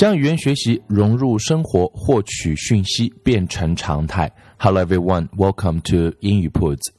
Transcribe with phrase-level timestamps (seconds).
[0.00, 4.32] 将语言学习融入生活，获取讯息变成常态。
[4.56, 6.90] Hello everyone, welcome to 英语铺子。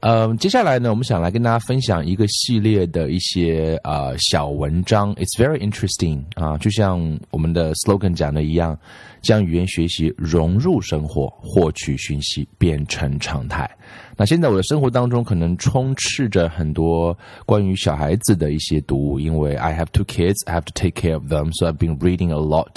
[0.00, 5.14] 嗯，接下来呢，我们想来跟大家分享一个系列的一些呃小文章。
[5.16, 8.78] It's very interesting 啊，就像我们的 slogan 讲的一样，
[9.20, 13.70] 将语言学习融入生活，获取讯息变成常态。
[14.16, 22.30] 那现在我的生活当中可能充斥着很多关于小孩子的一些读物，因为 I have two kids, I have to take care of them, so I've been reading
[22.30, 22.72] a lot.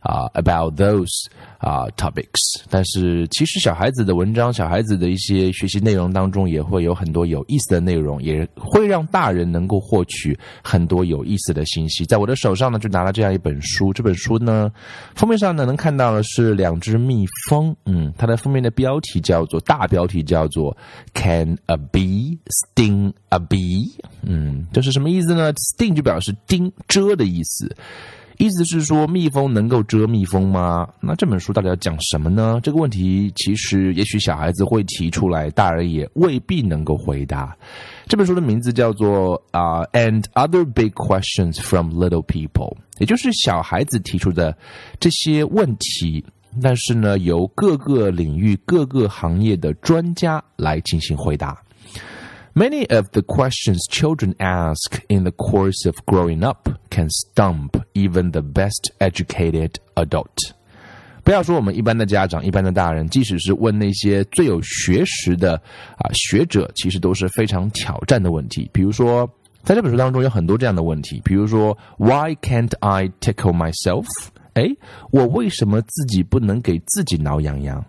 [0.00, 1.26] 啊，about those
[1.58, 12.06] 啊 topics，但是其实小孩子的文章，小孩子的一些学习内容当中，也会有很多有意思的内容，也会让大人能够获取很多有意思的信息。
[12.06, 14.72] 在我的手上呢，就拿了这样一本书，这本书呢，
[15.14, 20.69] 封面上呢能看到的是两只蜜蜂，嗯，它的封面的标题叫做大标题叫做
[21.14, 23.92] Can a bee sting a bee？
[24.22, 27.74] 嗯，这是什么意思呢？Sting 就表示叮蛰的意思。
[28.38, 30.88] 意思是说，蜜蜂能够蛰蜜蜂吗？
[30.98, 32.58] 那这本书到底要讲什么呢？
[32.62, 37.54] 这个问题其实也许小孩子会提出来，大人也未必能够回答。
[38.06, 44.56] 这本书的名字叫做啊，And Other Big Questions from Little People，也就是小孩子提出的
[44.98, 46.24] 这些问题，
[46.62, 51.56] 但是呢，由各个领域、各个行业的专家来进行回答。
[52.54, 58.40] Many of the questions children ask in the course of growing up can stump even the
[58.40, 60.52] best educated adult.
[61.22, 65.54] 不要说我们一般的家长、一般的大人，即使是问那些最有学识的
[65.98, 68.68] 啊学者，其实都是非常挑战的问题。
[68.72, 69.30] 比如说，
[69.62, 74.06] 在这本书当中有很多这样的问题，比如说，Why can't I tickle myself？
[74.53, 74.69] 哎，
[75.11, 77.83] 我为什么自己不能给自己挠痒痒？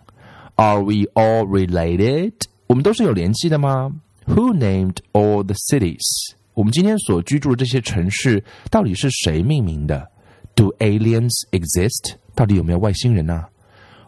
[0.55, 2.33] Are we all related？
[2.67, 3.91] 我们都是有联系的吗？
[4.25, 6.33] Who named all the cities？
[6.53, 10.09] 我们今天所居住的这些城市到底是谁命名的？
[10.55, 12.15] Do aliens exist？
[12.35, 13.45] 到底有没有外星人呢？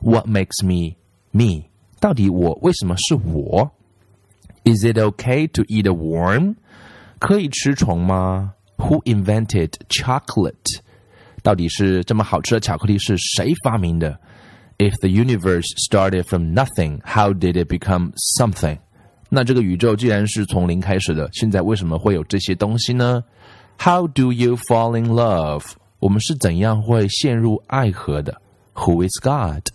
[0.02, 0.96] What makes me
[1.32, 1.66] me？
[2.00, 3.72] 到底我为什么是我？
[4.64, 6.56] Is it okay to eat a worm？
[7.20, 8.56] 可以吃虫吗？
[8.78, 10.80] Who invented chocolate？
[11.45, 14.19] 到底是这么好吃的巧克力是谁发明的
[14.79, 18.79] ？If the universe started from nothing, how did it become something?
[19.29, 23.23] 那这个宇宙既然是从零开始的，现在为什么会有这些东西呢
[23.79, 25.65] ？How do you fall in love？
[25.99, 28.41] 我们是怎样会陷入爱河的
[28.73, 29.67] ？Who is God？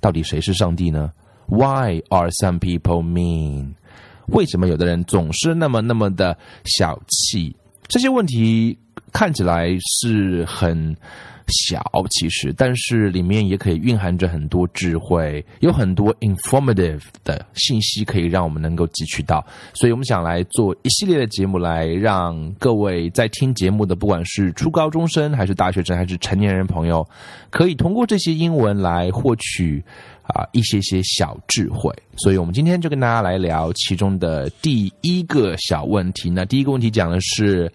[0.00, 1.12] 到底谁是上帝呢
[1.46, 3.74] ？Why are some people mean？
[4.26, 7.54] 为什么有的人总是那么那么的小气？
[7.86, 8.76] 这些问题
[9.12, 10.96] 看起来是很。
[11.48, 19.44] 小其实，但是里面也可以蕴含着很多智慧，有很多 informative 的信息可以让我们能够汲取到。
[19.74, 27.06] 所以我们想来做一系列的节目，来让各位在听节目的，不管是初高中生，还是大学生，还是成年人朋友，
[27.50, 29.82] 可以通过这些英文来获取
[30.22, 31.92] 啊一些些小智慧。
[32.16, 36.30] 所以我们今天就跟大家来聊其中的第一个小问题。
[36.30, 37.70] 那第一个问题讲的是。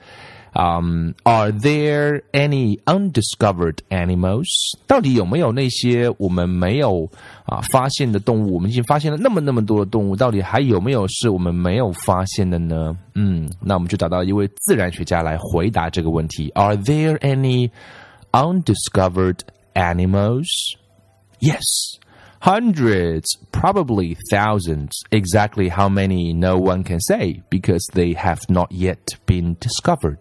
[0.57, 4.47] Um, are there any undiscovered animals？
[4.87, 7.09] 到底有没有那些我们没有
[7.47, 8.55] 啊发现的动物？
[8.55, 12.95] 我们已经发现了那么那么多的动物，到底还有没有是我们没有发现的呢？
[13.15, 16.51] 嗯，那我们就找到一位自然学家来回答这个问题。
[16.55, 17.71] Are there any
[18.33, 19.39] undiscovered
[19.73, 20.47] animals?
[21.41, 21.63] Yes.
[22.41, 24.91] Hundreds, probably thousands.
[25.11, 30.19] Exactly how many, no one can say because they have not yet been discovered.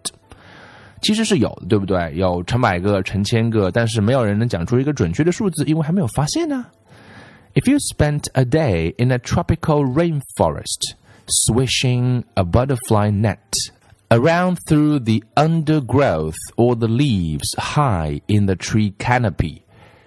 [1.00, 2.14] 其实是有的，对不对？
[2.14, 6.64] 有成百个、成千个，但是没有人能讲出一个准确的数字，因为还没有发现呢。
[7.54, 10.94] If you spent a day in a tropical rainforest,
[11.26, 13.36] swishing a butterfly net
[14.08, 19.62] around through the undergrowth or the leaves high in the tree canopy,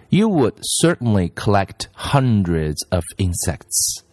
[0.09, 4.03] you would certainly collect hundreds of insects.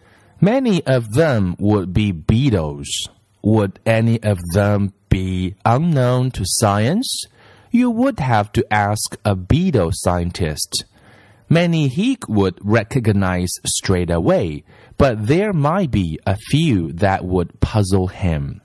[0.41, 2.89] Many of them would be beetles.
[3.45, 7.27] Would any of them be unknown to science,
[7.71, 10.85] you would have to ask a beetle scientist.
[11.49, 14.65] Many he would recognize straight away,
[14.97, 18.61] but there might be a few that would puzzle him.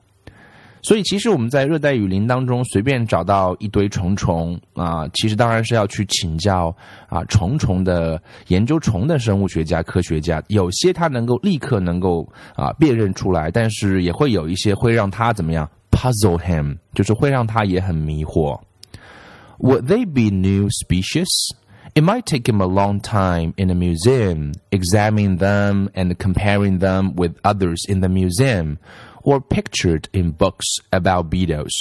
[0.83, 6.73] 所以，其实我们在热带雨林当中随便找到一堆虫虫啊，其实当然是要去请教
[7.09, 10.41] 啊虫虫的研究虫的生物学家、科学家。
[10.47, 12.25] 有些他能够立刻能够
[12.55, 15.69] 啊辨认出来，但是也会有一些会让他怎么样
[16.01, 18.59] puzzle him，就是会让他也很迷惑。
[19.59, 21.27] Would they be new species?
[21.95, 27.15] It might take him a long time in a museum, examining them and comparing them
[27.15, 28.77] with others in the museum
[29.23, 31.73] or pictured in books about beetles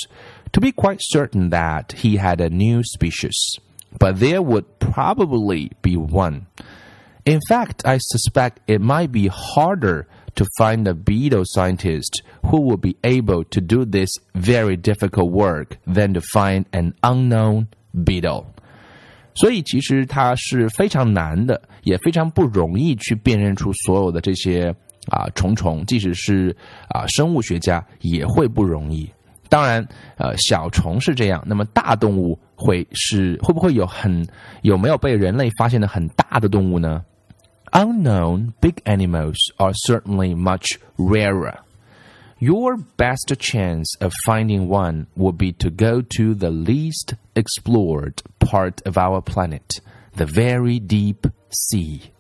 [0.53, 3.37] to be quite certain that he had a new species.
[3.99, 6.47] But there would probably be one.
[7.27, 12.82] In fact, I suspect it might be harder to find a beetle scientist who would
[12.82, 18.46] be able to do this very difficult work than to find an unknown beetle.
[19.34, 24.76] 所以其实它是非常难的，也非常不容易去辨认出所有的这些
[25.08, 26.56] 啊虫虫，即使是
[26.90, 29.10] 啊生物学家也会不容易。
[29.48, 29.86] 当然，
[30.18, 34.26] 呃，小虫是这样，那么大动物会是会不会有很
[34.62, 37.04] 有没有被人类发现的很大的动物呢
[37.74, 41.60] ？Unknown big animals are certainly much rarer.
[42.38, 48.82] Your best chance of finding one would be to go to the least explored part
[48.86, 49.80] of our planet,
[50.16, 52.12] the very deep sea.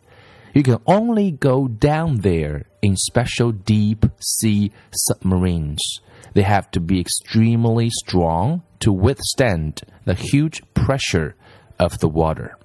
[0.53, 6.01] You can only go down there in special deep sea submarines.
[6.33, 11.35] They have to be extremely strong to withstand the huge pressure
[11.79, 12.57] of the water.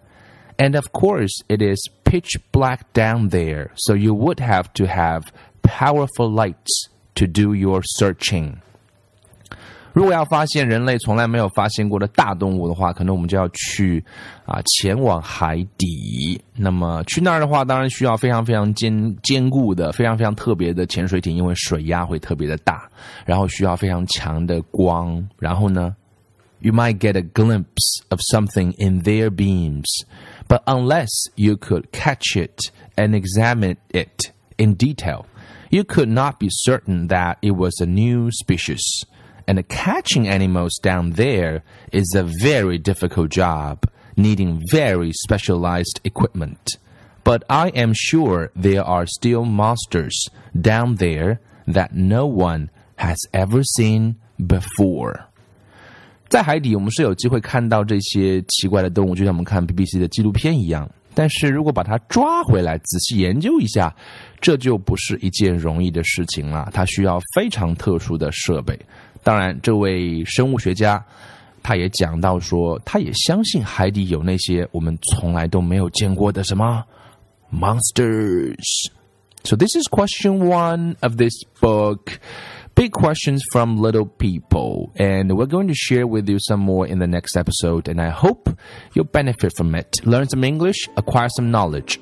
[0.58, 5.24] And of course, it is pitch black down there, so you would have to have
[5.64, 8.58] powerful lights to do your searching.
[9.94, 14.02] 如果要发现人类从来没有发现过的大动物的话，可能我们就要去
[14.46, 16.40] 啊前往海底。
[16.56, 22.90] 那么去那儿的话，当然需要非常非常坚坚固的、非常非常特别的潜水艇，因为水压会特别的大，
[23.26, 25.28] 然后需要非常强的光。
[25.38, 25.94] 然后呢，
[26.60, 30.06] you might get a glimpse of something in their beams,
[30.49, 35.27] But unless you could catch it and examine it in detail.
[35.71, 39.05] you could not be certain that it was a new species.
[39.49, 41.63] And catching animals down there
[41.93, 43.85] is a very difficult job,
[44.17, 46.79] needing very specialized equipment.
[47.25, 50.29] But I am sure there are still monsters
[50.59, 55.27] down there that no one has ever seen before.
[56.29, 60.89] 在海底，我们是有机会看到这些奇怪的动物，就像我们看 BBC 的纪录片一样。
[61.15, 63.95] 但是如果把它抓回来，仔细研究一下，
[64.41, 66.69] 这就不是一件容易的事情了。
[66.75, 68.79] 它需要非常特殊的设备。
[69.23, 71.03] 当然，这位生物学家
[71.63, 76.85] 他也讲到说，他也相信海底有那些我们从来都没有见过的什么
[77.51, 78.91] monsters。
[79.43, 82.19] So this is question one of this book.
[82.77, 84.93] Big questions from little people.
[84.97, 87.89] And we're going to share with you some more in the next episode.
[87.89, 88.49] And I hope
[88.95, 90.07] you'll benefit from it.
[90.07, 91.99] Learn some English, acquire some knowledge.